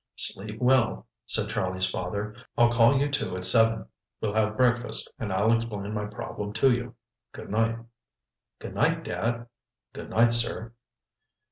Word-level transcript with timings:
"Sleep 0.15 0.59
well," 0.59 1.05
said 1.27 1.47
Charlie's 1.49 1.87
father. 1.87 2.35
"I'll 2.57 2.71
call 2.71 2.97
you 2.97 3.07
two 3.07 3.37
at 3.37 3.45
seven. 3.45 3.85
We'll 4.19 4.33
have 4.33 4.57
breakfast 4.57 5.13
and 5.19 5.31
I'll 5.31 5.53
explain 5.55 5.93
my 5.93 6.07
problem 6.07 6.53
to 6.53 6.71
you. 6.73 6.95
Good 7.33 7.51
night." 7.51 7.79
"Good 8.57 8.73
night, 8.73 9.03
Dad." 9.03 9.45
"Good 9.93 10.09
night, 10.09 10.33
sir." 10.33 10.73